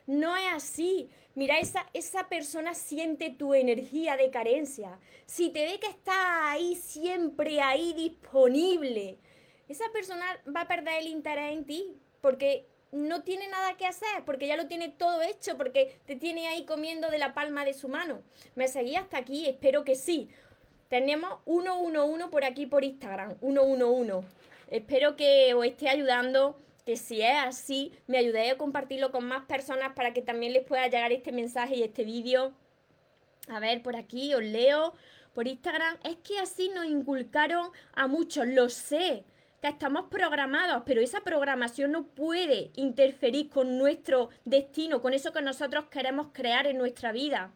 No 0.06 0.36
es 0.36 0.52
así. 0.52 1.10
Mira, 1.34 1.58
esa, 1.58 1.86
esa 1.92 2.28
persona 2.28 2.74
siente 2.74 3.30
tu 3.30 3.54
energía 3.54 4.16
de 4.16 4.30
carencia. 4.30 4.98
Si 5.26 5.50
te 5.50 5.66
ve 5.66 5.78
que 5.80 5.88
está 5.88 6.50
ahí, 6.50 6.76
siempre 6.76 7.60
ahí 7.60 7.92
disponible, 7.92 9.18
esa 9.68 9.84
persona 9.92 10.24
va 10.54 10.62
a 10.62 10.68
perder 10.68 11.02
el 11.02 11.08
interés 11.08 11.52
en 11.52 11.64
ti 11.66 11.96
porque 12.20 12.66
no 12.92 13.22
tiene 13.22 13.48
nada 13.48 13.76
que 13.76 13.86
hacer, 13.86 14.24
porque 14.24 14.46
ya 14.46 14.56
lo 14.56 14.68
tiene 14.68 14.88
todo 14.88 15.20
hecho, 15.22 15.56
porque 15.56 15.98
te 16.06 16.16
tiene 16.16 16.48
ahí 16.48 16.64
comiendo 16.64 17.10
de 17.10 17.18
la 17.18 17.34
palma 17.34 17.64
de 17.64 17.74
su 17.74 17.88
mano. 17.88 18.22
¿Me 18.54 18.68
seguí 18.68 18.96
hasta 18.96 19.18
aquí? 19.18 19.46
Espero 19.46 19.84
que 19.84 19.96
sí. 19.96 20.30
Tenemos 20.88 21.40
111 21.46 22.28
por 22.28 22.44
aquí 22.44 22.66
por 22.66 22.84
Instagram, 22.84 23.36
111. 23.40 24.24
Espero 24.70 25.16
que 25.16 25.52
os 25.54 25.66
esté 25.66 25.88
ayudando, 25.88 26.60
que 26.84 26.96
si 26.96 27.22
es 27.22 27.36
así, 27.38 27.92
me 28.06 28.18
ayudéis 28.18 28.52
a 28.52 28.56
compartirlo 28.56 29.10
con 29.10 29.24
más 29.26 29.44
personas 29.46 29.94
para 29.94 30.12
que 30.12 30.22
también 30.22 30.52
les 30.52 30.64
pueda 30.64 30.86
llegar 30.86 31.10
este 31.10 31.32
mensaje 31.32 31.76
y 31.76 31.82
este 31.82 32.04
vídeo. 32.04 32.52
A 33.48 33.58
ver, 33.58 33.82
por 33.82 33.96
aquí 33.96 34.32
os 34.34 34.44
leo 34.44 34.94
por 35.34 35.48
Instagram. 35.48 35.96
Es 36.04 36.16
que 36.16 36.38
así 36.38 36.68
nos 36.68 36.86
inculcaron 36.86 37.70
a 37.92 38.06
muchos, 38.06 38.46
lo 38.46 38.68
sé, 38.68 39.24
que 39.60 39.68
estamos 39.68 40.04
programados, 40.08 40.84
pero 40.86 41.00
esa 41.00 41.20
programación 41.22 41.90
no 41.90 42.06
puede 42.06 42.70
interferir 42.76 43.50
con 43.50 43.76
nuestro 43.76 44.28
destino, 44.44 45.02
con 45.02 45.14
eso 45.14 45.32
que 45.32 45.42
nosotros 45.42 45.86
queremos 45.90 46.28
crear 46.32 46.68
en 46.68 46.78
nuestra 46.78 47.10
vida 47.10 47.52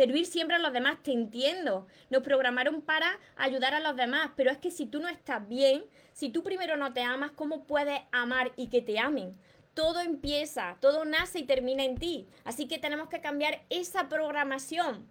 servir 0.00 0.24
siempre 0.24 0.56
a 0.56 0.58
los 0.58 0.72
demás, 0.72 1.02
te 1.02 1.12
entiendo. 1.12 1.86
Nos 2.08 2.22
programaron 2.22 2.80
para 2.80 3.18
ayudar 3.36 3.74
a 3.74 3.80
los 3.80 3.96
demás, 3.96 4.30
pero 4.34 4.50
es 4.50 4.56
que 4.56 4.70
si 4.70 4.86
tú 4.86 4.98
no 4.98 5.08
estás 5.08 5.46
bien, 5.46 5.84
si 6.14 6.30
tú 6.30 6.42
primero 6.42 6.78
no 6.78 6.94
te 6.94 7.02
amas, 7.02 7.32
¿cómo 7.32 7.64
puedes 7.64 8.00
amar 8.10 8.50
y 8.56 8.68
que 8.68 8.80
te 8.80 8.98
amen? 8.98 9.36
Todo 9.74 10.00
empieza, 10.00 10.78
todo 10.80 11.04
nace 11.04 11.40
y 11.40 11.44
termina 11.44 11.84
en 11.84 11.98
ti. 11.98 12.26
Así 12.44 12.66
que 12.66 12.78
tenemos 12.78 13.10
que 13.10 13.20
cambiar 13.20 13.62
esa 13.68 14.08
programación. 14.08 15.06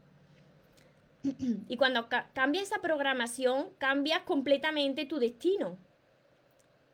Y 1.67 1.77
cuando 1.77 2.09
cambia 2.33 2.63
esa 2.63 2.79
programación, 2.81 3.69
cambias 3.77 4.21
completamente 4.21 5.05
tu 5.05 5.19
destino. 5.19 5.77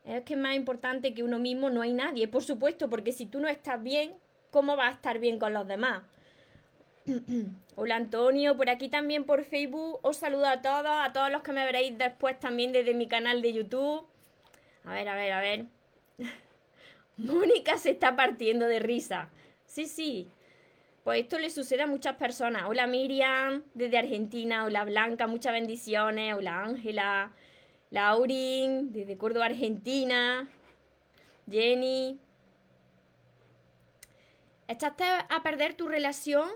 Es 0.04 0.22
que 0.24 0.34
es 0.34 0.40
más 0.40 0.54
importante 0.54 1.14
que 1.14 1.22
uno 1.22 1.38
mismo 1.38 1.70
no 1.70 1.80
hay 1.80 1.94
nadie, 1.94 2.28
por 2.28 2.44
supuesto, 2.44 2.90
porque 2.90 3.12
si 3.12 3.24
tú 3.24 3.40
no 3.40 3.48
estás 3.48 3.82
bien, 3.82 4.18
¿cómo 4.50 4.76
vas 4.76 4.88
a 4.88 4.96
estar 4.96 5.18
bien 5.18 5.38
con 5.38 5.54
los 5.54 5.66
demás? 5.66 6.02
Hola 7.76 7.96
Antonio, 7.96 8.56
por 8.56 8.68
aquí 8.68 8.88
también 8.88 9.24
por 9.24 9.44
Facebook 9.44 10.00
os 10.02 10.16
saludo 10.16 10.46
a 10.46 10.60
todos, 10.60 10.86
a 10.86 11.12
todos 11.12 11.30
los 11.30 11.42
que 11.42 11.52
me 11.52 11.64
veréis 11.64 11.96
después 11.96 12.38
también 12.40 12.72
desde 12.72 12.94
mi 12.94 13.06
canal 13.06 13.42
de 13.42 13.52
YouTube. 13.52 14.04
A 14.84 14.92
ver, 14.92 15.08
a 15.08 15.14
ver, 15.14 15.32
a 15.32 15.40
ver. 15.40 15.66
Mónica 17.16 17.78
se 17.78 17.90
está 17.90 18.16
partiendo 18.16 18.66
de 18.66 18.80
risa. 18.80 19.28
Sí, 19.66 19.86
sí. 19.86 20.28
Pues 21.04 21.20
esto 21.20 21.38
le 21.38 21.50
sucede 21.50 21.82
a 21.82 21.86
muchas 21.86 22.16
personas. 22.16 22.64
Hola 22.66 22.88
Miriam, 22.88 23.62
desde 23.74 23.98
Argentina. 23.98 24.64
Hola 24.64 24.84
Blanca, 24.84 25.28
muchas 25.28 25.52
bendiciones. 25.52 26.34
Hola 26.34 26.64
Ángela. 26.64 27.30
Laurin, 27.90 28.92
desde 28.92 29.16
Córdoba, 29.16 29.46
Argentina. 29.46 30.48
Jenny. 31.48 32.18
¿Echaste 34.66 35.04
a 35.04 35.42
perder 35.44 35.74
tu 35.74 35.86
relación? 35.86 36.48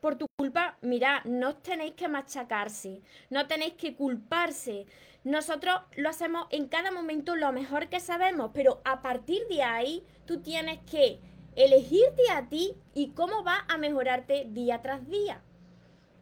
Por 0.00 0.16
tu 0.16 0.26
culpa, 0.36 0.76
mira, 0.80 1.22
no 1.24 1.56
tenéis 1.56 1.94
que 1.94 2.08
machacarse, 2.08 3.02
no 3.28 3.46
tenéis 3.46 3.74
que 3.74 3.94
culparse. 3.94 4.86
Nosotros 5.24 5.80
lo 5.96 6.08
hacemos 6.08 6.46
en 6.50 6.68
cada 6.68 6.90
momento 6.90 7.36
lo 7.36 7.52
mejor 7.52 7.88
que 7.88 8.00
sabemos, 8.00 8.50
pero 8.54 8.80
a 8.84 9.02
partir 9.02 9.46
de 9.48 9.62
ahí 9.62 10.02
tú 10.24 10.40
tienes 10.40 10.78
que 10.90 11.20
elegirte 11.56 12.30
a 12.32 12.48
ti 12.48 12.74
y 12.94 13.10
cómo 13.10 13.44
va 13.44 13.66
a 13.68 13.76
mejorarte 13.76 14.46
día 14.48 14.80
tras 14.80 15.06
día. 15.08 15.42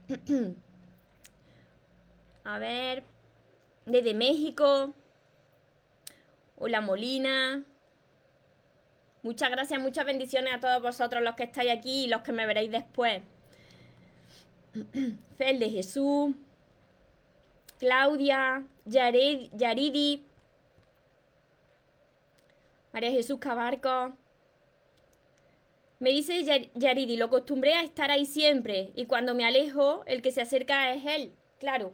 a 2.44 2.58
ver, 2.58 3.04
desde 3.86 4.14
México. 4.14 4.94
Hola 6.56 6.80
Molina. 6.80 7.62
Muchas 9.22 9.50
gracias, 9.50 9.80
muchas 9.80 10.04
bendiciones 10.04 10.54
a 10.54 10.60
todos 10.60 10.82
vosotros 10.82 11.22
los 11.22 11.34
que 11.34 11.44
estáis 11.44 11.70
aquí 11.70 12.04
y 12.04 12.08
los 12.08 12.22
que 12.22 12.32
me 12.32 12.46
veréis 12.46 12.70
después. 12.70 13.22
Fel 15.38 15.58
de 15.58 15.70
Jesús, 15.70 16.34
Claudia, 17.78 18.66
Yaridi, 18.84 20.24
María 22.92 23.10
Jesús 23.10 23.38
Cabarco. 23.38 24.12
Me 26.00 26.10
dice 26.10 26.44
Yaridi, 26.74 27.16
lo 27.16 27.26
acostumbré 27.26 27.74
a 27.74 27.82
estar 27.82 28.10
ahí 28.10 28.24
siempre 28.24 28.92
y 28.94 29.06
cuando 29.06 29.34
me 29.34 29.44
alejo, 29.44 30.04
el 30.06 30.22
que 30.22 30.30
se 30.30 30.42
acerca 30.42 30.92
es 30.92 31.04
él. 31.06 31.32
Claro, 31.58 31.92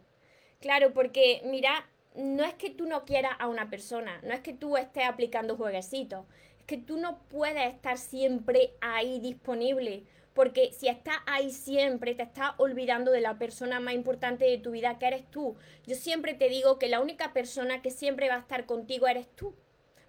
claro, 0.61 0.93
porque 0.93 1.41
mira, 1.47 1.89
no 2.15 2.45
es 2.45 2.55
que 2.55 2.71
tú 2.71 2.87
no 2.87 3.05
quieras 3.05 3.33
a 3.39 3.49
una 3.49 3.71
persona, 3.71 4.21
no 4.23 4.33
es 4.33 4.41
que 4.41 4.53
tú 4.53 4.77
estés 4.77 5.05
aplicando 5.07 5.57
jueguecitos, 5.57 6.27
es 6.59 6.65
que 6.67 6.77
tú 6.77 6.99
no 6.99 7.19
puedes 7.29 7.73
estar 7.73 7.99
siempre 7.99 8.75
ahí 8.81 9.21
disponible 9.21 10.05
porque 10.35 10.73
si 10.73 10.89
estás 10.89 11.17
ahí 11.27 11.51
siempre, 11.51 12.15
te 12.15 12.25
estás 12.25 12.53
olvidando 12.57 13.13
de 13.13 13.21
la 13.21 13.39
persona 13.39 13.79
más 13.79 13.95
importante 13.95 14.45
de 14.45 14.59
tu 14.59 14.73
vida, 14.73 14.99
que 14.99 15.07
eres 15.07 15.31
tú. 15.31 15.57
Yo 15.87 15.95
siempre 15.95 16.35
te 16.35 16.49
digo 16.49 16.79
que 16.79 16.89
la 16.89 17.01
única 17.01 17.33
persona 17.33 17.81
que 17.83 17.93
siempre 17.93 18.29
va 18.29 18.35
a 18.35 18.41
estar 18.41 18.67
contigo 18.67 19.07
eres 19.07 19.29
tú. 19.37 19.55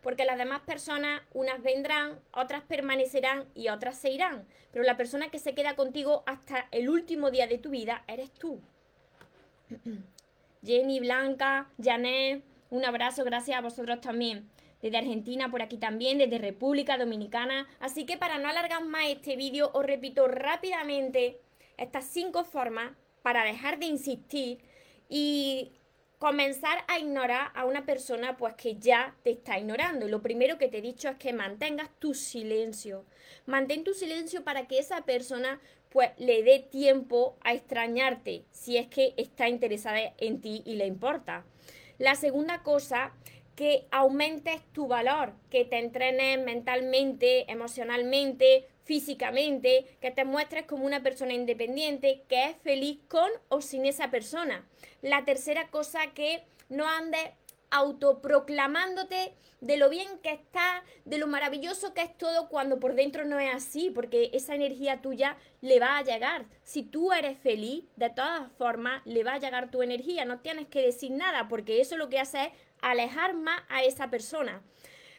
Porque 0.02 0.26
las 0.26 0.38
demás 0.38 0.62
personas, 0.62 1.22
unas 1.34 1.62
vendrán, 1.62 2.20
otras 2.32 2.64
permanecerán 2.64 3.46
y 3.56 3.70
otras 3.70 3.98
se 3.98 4.12
irán. 4.12 4.48
Pero 4.72 4.84
la 4.84 4.98
persona 4.98 5.30
que 5.30 5.40
se 5.40 5.54
queda 5.54 5.76
contigo 5.76 6.24
hasta 6.26 6.68
el 6.72 6.90
último 6.90 7.30
día 7.30 7.48
de 7.48 7.60
tu 7.60 7.70
vida 7.70 8.04
eres 8.08 8.32
tú. 8.32 8.60
Jenny, 10.64 11.00
Blanca, 11.00 11.70
Janet, 11.82 12.44
un 12.72 12.84
abrazo, 12.84 13.24
gracias 13.24 13.58
a 13.58 13.62
vosotros 13.62 14.02
también 14.02 14.50
desde 14.86 15.00
Argentina 15.00 15.50
por 15.50 15.64
aquí 15.64 15.78
también, 15.78 16.20
desde 16.20 16.38
República 16.38 16.96
Dominicana. 16.96 17.68
Así 17.80 18.06
que 18.06 18.18
para 18.18 18.38
no 18.38 18.48
alargar 18.48 18.86
más 18.86 19.08
este 19.08 19.36
vídeo, 19.36 19.72
os 19.74 19.84
repito 19.84 20.28
rápidamente 20.28 21.40
estas 21.76 22.06
cinco 22.06 22.44
formas 22.44 22.92
para 23.24 23.44
dejar 23.44 23.80
de 23.80 23.88
insistir 23.88 24.60
y 25.10 25.72
comenzar 26.20 26.84
a 26.88 27.00
ignorar 27.00 27.50
a 27.56 27.66
una 27.66 27.84
persona 27.88 28.38
pues 28.38 28.54
que 28.54 28.76
ya 28.76 29.16
te 29.24 29.32
está 29.32 29.58
ignorando. 29.58 30.06
Y 30.06 30.12
lo 30.12 30.22
primero 30.22 30.60
que 30.60 30.68
te 30.68 30.78
he 30.78 30.82
dicho 30.82 31.10
es 31.10 31.18
que 31.18 31.34
mantengas 31.34 31.90
tu 31.98 32.14
silencio. 32.14 33.06
Mantén 33.48 33.84
tu 33.84 33.96
silencio 33.96 34.44
para 34.44 34.68
que 34.68 34.78
esa 34.78 35.02
persona 35.02 35.60
pues 35.90 36.12
le 36.18 36.44
dé 36.44 36.60
tiempo 36.60 37.38
a 37.42 37.56
extrañarte 37.56 38.46
si 38.52 38.78
es 38.78 38.86
que 38.86 39.16
está 39.18 39.50
interesada 39.50 40.14
en 40.20 40.42
ti 40.42 40.62
y 40.64 40.76
le 40.76 40.86
importa. 40.86 41.44
La 41.98 42.14
segunda 42.14 42.62
cosa 42.62 43.14
que 43.56 43.88
aumentes 43.92 44.62
tu 44.74 44.88
valor, 44.88 45.34
que 45.50 45.66
te 45.66 45.80
entrenes 45.80 46.44
mentalmente, 46.44 47.50
emocionalmente, 47.52 48.68
físicamente, 48.84 49.98
que 50.02 50.12
te 50.12 50.26
muestres 50.26 50.66
como 50.66 50.86
una 50.86 51.02
persona 51.02 51.34
independiente, 51.34 52.24
que 52.28 52.46
es 52.46 52.58
feliz 52.58 53.00
con 53.08 53.30
o 53.50 53.62
sin 53.62 53.86
esa 53.86 54.12
persona. 54.12 54.68
La 55.02 55.26
tercera 55.26 55.70
cosa, 55.70 56.14
que 56.14 56.44
no 56.70 56.88
andes 56.88 57.32
autoproclamándote 57.72 59.34
de 59.62 59.78
lo 59.78 59.90
bien 59.90 60.20
que 60.22 60.32
está, 60.32 60.84
de 61.06 61.18
lo 61.18 61.28
maravilloso 61.28 61.94
que 61.94 62.02
es 62.02 62.18
todo 62.18 62.50
cuando 62.50 62.80
por 62.80 62.94
dentro 62.94 63.26
no 63.26 63.40
es 63.40 63.54
así, 63.54 63.90
porque 63.90 64.30
esa 64.34 64.54
energía 64.54 65.02
tuya 65.02 65.38
le 65.62 65.80
va 65.80 65.98
a 65.98 66.04
llegar. 66.04 66.46
Si 66.64 66.84
tú 66.84 67.12
eres 67.12 67.38
feliz, 67.40 67.84
de 67.96 68.10
todas 68.10 68.52
formas 68.58 69.02
le 69.06 69.24
va 69.24 69.34
a 69.34 69.40
llegar 69.40 69.72
tu 69.72 69.82
energía, 69.82 70.24
no 70.26 70.40
tienes 70.40 70.68
que 70.68 70.84
decir 70.84 71.12
nada, 71.12 71.48
porque 71.48 71.82
eso 71.82 71.98
lo 71.98 72.10
que 72.10 72.20
hace 72.20 72.46
es 72.46 72.50
alejar 72.82 73.34
más 73.36 73.62
a 73.70 73.84
esa 73.84 74.10
persona. 74.10 74.62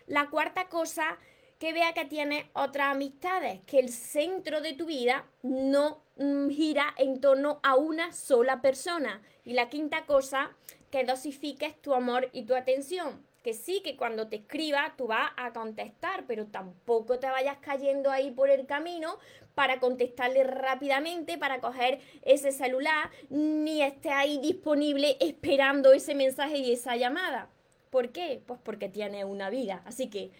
La 0.06 0.30
cuarta 0.30 0.68
cosa, 0.68 1.18
que 1.58 1.72
vea 1.72 1.94
que 1.94 2.04
tienes 2.04 2.44
otras 2.52 2.88
amistades, 2.94 3.60
que 3.66 3.78
el 3.78 3.88
centro 3.88 4.60
de 4.60 4.74
tu 4.74 4.86
vida 4.86 5.26
no 5.42 6.02
mm, 6.16 6.48
gira 6.50 6.94
en 6.98 7.20
torno 7.20 7.60
a 7.62 7.76
una 7.76 8.12
sola 8.12 8.60
persona. 8.60 9.22
Y 9.44 9.54
la 9.54 9.70
quinta 9.70 10.04
cosa, 10.06 10.54
que 10.96 11.04
dosifiques 11.04 11.76
tu 11.82 11.92
amor 11.92 12.30
y 12.32 12.44
tu 12.44 12.54
atención. 12.54 13.22
Que 13.42 13.52
sí, 13.52 13.82
que 13.84 13.98
cuando 13.98 14.28
te 14.28 14.36
escriba 14.36 14.94
tú 14.96 15.08
vas 15.08 15.30
a 15.36 15.52
contestar, 15.52 16.24
pero 16.26 16.46
tampoco 16.46 17.18
te 17.18 17.26
vayas 17.26 17.58
cayendo 17.58 18.10
ahí 18.10 18.30
por 18.30 18.48
el 18.48 18.64
camino 18.64 19.18
para 19.54 19.78
contestarle 19.78 20.42
rápidamente, 20.42 21.36
para 21.36 21.60
coger 21.60 22.00
ese 22.22 22.50
celular, 22.50 23.10
ni 23.28 23.82
esté 23.82 24.08
ahí 24.08 24.38
disponible 24.38 25.18
esperando 25.20 25.92
ese 25.92 26.14
mensaje 26.14 26.56
y 26.56 26.72
esa 26.72 26.96
llamada. 26.96 27.50
¿Por 27.90 28.10
qué? 28.10 28.40
Pues 28.46 28.58
porque 28.62 28.88
tiene 28.88 29.26
una 29.26 29.50
vida. 29.50 29.82
Así 29.84 30.08
que 30.08 30.30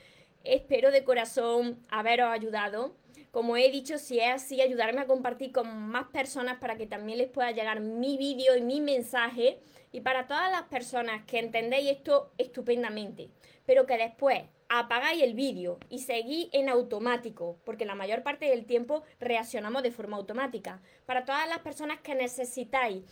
espero 0.42 0.90
de 0.90 1.04
corazón 1.04 1.84
haberos 1.90 2.30
ayudado. 2.30 2.96
Como 3.30 3.58
he 3.58 3.70
dicho, 3.70 3.98
si 3.98 4.20
es 4.20 4.32
así, 4.32 4.62
ayudarme 4.62 5.02
a 5.02 5.06
compartir 5.06 5.52
con 5.52 5.68
más 5.90 6.06
personas 6.06 6.58
para 6.58 6.76
que 6.78 6.86
también 6.86 7.18
les 7.18 7.28
pueda 7.28 7.50
llegar 7.50 7.80
mi 7.80 8.16
vídeo 8.16 8.56
y 8.56 8.62
mi 8.62 8.80
mensaje. 8.80 9.58
Y 9.97 10.03
para 10.03 10.26
todas 10.26 10.50
las 10.50 10.65
personas 10.65 11.25
que 11.25 11.38
entendéis 11.38 11.93
esto 11.93 12.31
estupendamente, 12.37 13.31
pero 13.65 13.87
que 13.87 13.97
después 13.97 14.43
apagáis 14.69 15.23
el 15.23 15.33
vídeo 15.33 15.79
y 15.88 16.00
seguís 16.00 16.50
en 16.53 16.69
automático, 16.69 17.57
porque 17.65 17.87
la 17.87 17.95
mayor 17.95 18.23
parte 18.23 18.45
del 18.45 18.67
tiempo 18.67 19.05
reaccionamos 19.21 19.83
de 19.83 19.93
forma 19.93 20.19
automática. 20.19 20.83
Para 21.07 21.25
todas 21.25 21.49
las 21.49 21.61
personas 21.61 21.99
que 22.00 22.15
necesitáis 22.15 23.05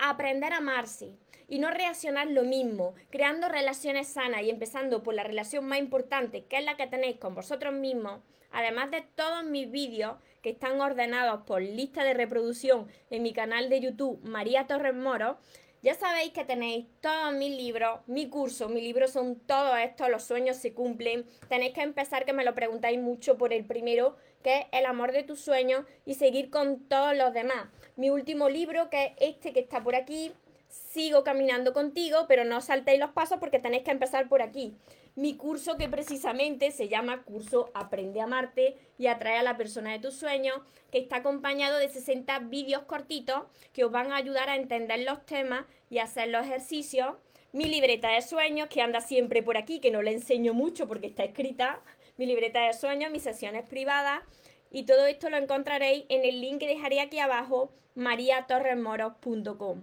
aprender 0.00 0.52
a 0.52 0.56
amarse 0.56 1.14
y 1.46 1.60
no 1.60 1.70
reaccionar 1.70 2.26
lo 2.26 2.42
mismo, 2.42 2.94
creando 3.10 3.48
relaciones 3.48 4.08
sanas 4.08 4.42
y 4.42 4.50
empezando 4.50 5.04
por 5.04 5.14
la 5.14 5.22
relación 5.22 5.64
más 5.64 5.78
importante, 5.78 6.46
que 6.46 6.56
es 6.56 6.64
la 6.64 6.76
que 6.76 6.88
tenéis 6.88 7.18
con 7.18 7.36
vosotros 7.36 7.72
mismos, 7.72 8.20
además 8.50 8.90
de 8.90 9.02
todos 9.14 9.44
mis 9.44 9.70
vídeos 9.70 10.16
que 10.42 10.50
están 10.50 10.80
ordenados 10.80 11.42
por 11.42 11.62
lista 11.62 12.02
de 12.02 12.14
reproducción 12.14 12.88
en 13.10 13.22
mi 13.22 13.32
canal 13.32 13.68
de 13.68 13.80
YouTube 13.80 14.20
María 14.24 14.66
Torres 14.66 14.94
Moro, 14.94 15.38
ya 15.82 15.96
sabéis 15.96 16.32
que 16.32 16.44
tenéis 16.44 16.86
todos 17.00 17.34
mis 17.34 17.56
libros, 17.56 18.00
mi 18.06 18.28
curso, 18.28 18.68
mis 18.68 18.84
libros 18.84 19.10
son 19.10 19.40
todos 19.40 19.76
estos, 19.80 20.08
los 20.08 20.22
sueños 20.22 20.56
se 20.56 20.74
cumplen. 20.74 21.26
Tenéis 21.48 21.74
que 21.74 21.82
empezar, 21.82 22.24
que 22.24 22.32
me 22.32 22.44
lo 22.44 22.54
preguntáis 22.54 23.00
mucho 23.00 23.36
por 23.36 23.52
el 23.52 23.64
primero, 23.64 24.16
que 24.44 24.60
es 24.60 24.66
El 24.70 24.86
amor 24.86 25.10
de 25.10 25.24
tus 25.24 25.40
sueños, 25.40 25.84
y 26.06 26.14
seguir 26.14 26.50
con 26.50 26.88
todos 26.88 27.16
los 27.16 27.32
demás. 27.34 27.66
Mi 27.96 28.10
último 28.10 28.48
libro, 28.48 28.90
que 28.90 29.06
es 29.18 29.34
este 29.34 29.52
que 29.52 29.60
está 29.60 29.82
por 29.82 29.96
aquí, 29.96 30.32
Sigo 30.72 31.22
caminando 31.22 31.72
contigo, 31.72 32.26
pero 32.26 32.44
no 32.44 32.60
saltéis 32.60 32.98
los 32.98 33.10
pasos 33.10 33.38
porque 33.38 33.58
tenéis 33.58 33.84
que 33.84 33.90
empezar 33.92 34.28
por 34.28 34.42
aquí 34.42 34.74
mi 35.14 35.36
curso 35.36 35.76
que 35.76 35.88
precisamente 35.88 36.70
se 36.70 36.88
llama 36.88 37.22
Curso 37.24 37.70
Aprende 37.74 38.20
a 38.20 38.24
Amarte 38.24 38.76
y 38.96 39.08
Atrae 39.08 39.38
a 39.38 39.42
la 39.42 39.58
persona 39.58 39.92
de 39.92 39.98
tus 39.98 40.14
sueños, 40.14 40.56
que 40.90 40.98
está 40.98 41.16
acompañado 41.16 41.78
de 41.78 41.88
60 41.88 42.38
vídeos 42.40 42.84
cortitos 42.84 43.42
que 43.72 43.84
os 43.84 43.92
van 43.92 44.10
a 44.12 44.16
ayudar 44.16 44.48
a 44.48 44.56
entender 44.56 45.00
los 45.00 45.24
temas 45.26 45.66
y 45.90 45.98
hacer 45.98 46.28
los 46.28 46.46
ejercicios. 46.46 47.16
Mi 47.52 47.66
libreta 47.66 48.08
de 48.08 48.22
sueños, 48.22 48.68
que 48.68 48.80
anda 48.80 49.02
siempre 49.02 49.42
por 49.42 49.58
aquí, 49.58 49.80
que 49.80 49.90
no 49.90 50.00
le 50.00 50.12
enseño 50.12 50.54
mucho 50.54 50.88
porque 50.88 51.08
está 51.08 51.24
escrita. 51.24 51.82
Mi 52.16 52.24
libreta 52.24 52.66
de 52.66 52.72
sueños, 52.72 53.10
mis 53.10 53.22
sesiones 53.22 53.68
privadas. 53.68 54.22
Y 54.70 54.84
todo 54.84 55.04
esto 55.04 55.28
lo 55.28 55.36
encontraréis 55.36 56.06
en 56.08 56.24
el 56.24 56.40
link 56.40 56.60
que 56.60 56.68
dejaré 56.68 57.00
aquí 57.00 57.18
abajo, 57.18 57.70
mariatorresmoros.com. 57.94 59.82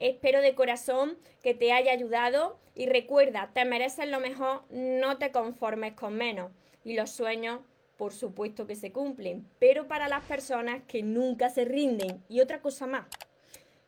Espero 0.00 0.40
de 0.40 0.54
corazón 0.54 1.18
que 1.42 1.54
te 1.54 1.72
haya 1.72 1.92
ayudado 1.92 2.58
y 2.76 2.86
recuerda, 2.86 3.50
te 3.52 3.64
mereces 3.64 4.08
lo 4.08 4.20
mejor, 4.20 4.62
no 4.70 5.18
te 5.18 5.32
conformes 5.32 5.94
con 5.94 6.14
menos. 6.14 6.52
Y 6.84 6.94
los 6.94 7.10
sueños, 7.10 7.60
por 7.96 8.12
supuesto 8.12 8.68
que 8.68 8.76
se 8.76 8.92
cumplen, 8.92 9.44
pero 9.58 9.88
para 9.88 10.08
las 10.08 10.24
personas 10.24 10.82
que 10.86 11.02
nunca 11.02 11.50
se 11.50 11.64
rinden. 11.64 12.22
Y 12.28 12.40
otra 12.40 12.60
cosa 12.60 12.86
más, 12.86 13.06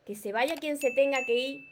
que 0.05 0.17
se 0.17 0.33
vaya 0.33 0.57
quien 0.57 0.79
se 0.79 0.91
tenga 0.93 1.25
que 1.25 1.39
ir 1.39 1.69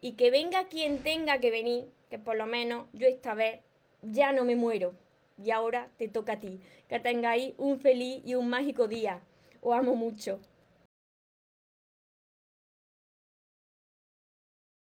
y 0.00 0.12
que 0.12 0.30
venga 0.30 0.68
quien 0.68 1.02
tenga 1.02 1.38
que 1.38 1.50
venir, 1.50 1.84
que 2.08 2.18
por 2.18 2.36
lo 2.36 2.46
menos 2.46 2.86
yo 2.94 3.06
esta 3.06 3.34
vez 3.34 3.60
ya 4.00 4.32
no 4.32 4.44
me 4.44 4.56
muero. 4.56 4.94
Y 5.42 5.50
ahora 5.50 5.90
te 5.98 6.08
toca 6.08 6.34
a 6.34 6.40
ti. 6.40 6.60
Que 6.88 6.98
tengáis 6.98 7.54
un 7.58 7.78
feliz 7.78 8.22
y 8.24 8.34
un 8.36 8.48
mágico 8.48 8.88
día. 8.88 9.20
Os 9.60 9.76
amo 9.76 9.94
mucho. 9.94 10.40